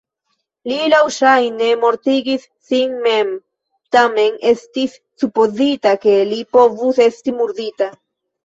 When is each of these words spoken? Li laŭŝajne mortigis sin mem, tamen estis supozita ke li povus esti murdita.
Li 0.69 0.77
laŭŝajne 0.93 1.67
mortigis 1.83 2.47
sin 2.71 2.95
mem, 3.05 3.29
tamen 3.97 4.41
estis 4.53 4.97
supozita 5.25 5.95
ke 6.07 6.17
li 6.33 6.43
povus 6.59 7.05
esti 7.11 7.37
murdita. 7.41 7.93